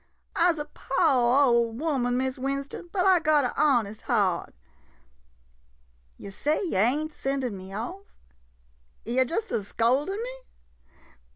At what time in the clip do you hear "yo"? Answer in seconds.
6.17-6.31, 6.65-6.79, 9.05-9.23